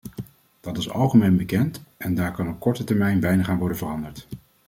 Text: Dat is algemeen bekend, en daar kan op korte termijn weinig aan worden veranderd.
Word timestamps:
Dat 0.61 0.77
is 0.77 0.89
algemeen 0.89 1.37
bekend, 1.37 1.83
en 1.97 2.15
daar 2.15 2.31
kan 2.31 2.47
op 2.47 2.59
korte 2.59 2.83
termijn 2.83 3.19
weinig 3.19 3.49
aan 3.49 3.57
worden 3.57 3.77
veranderd. 3.77 4.27